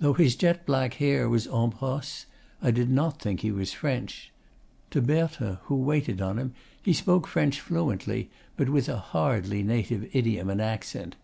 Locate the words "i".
2.62-2.70